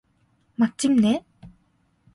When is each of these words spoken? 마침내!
마침내! 0.57 1.21